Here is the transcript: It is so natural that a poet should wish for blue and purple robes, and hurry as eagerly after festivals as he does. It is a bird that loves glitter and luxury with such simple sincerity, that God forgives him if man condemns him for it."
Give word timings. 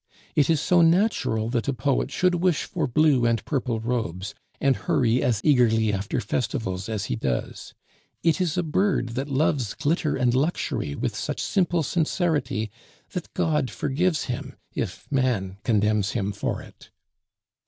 It 0.35 0.49
is 0.49 0.59
so 0.59 0.81
natural 0.81 1.47
that 1.49 1.67
a 1.67 1.73
poet 1.73 2.09
should 2.09 2.33
wish 2.33 2.63
for 2.63 2.87
blue 2.87 3.23
and 3.27 3.45
purple 3.45 3.79
robes, 3.79 4.33
and 4.59 4.75
hurry 4.75 5.21
as 5.21 5.41
eagerly 5.43 5.93
after 5.93 6.19
festivals 6.19 6.89
as 6.89 7.05
he 7.05 7.15
does. 7.15 7.75
It 8.23 8.41
is 8.41 8.57
a 8.57 8.63
bird 8.63 9.09
that 9.09 9.29
loves 9.29 9.75
glitter 9.75 10.15
and 10.15 10.33
luxury 10.33 10.95
with 10.95 11.15
such 11.15 11.39
simple 11.39 11.83
sincerity, 11.83 12.71
that 13.11 13.31
God 13.35 13.69
forgives 13.69 14.23
him 14.23 14.55
if 14.73 15.05
man 15.11 15.57
condemns 15.63 16.13
him 16.13 16.31
for 16.31 16.63
it." 16.63 16.89